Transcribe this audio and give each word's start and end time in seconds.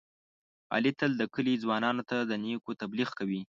علي 0.73 0.91
تل 0.99 1.11
د 1.17 1.23
کلي 1.33 1.53
ځوانانو 1.63 2.03
ته 2.09 2.17
د 2.29 2.31
نېکو 2.43 2.71
تبلیغ 2.81 3.09
کوي. 3.19 3.41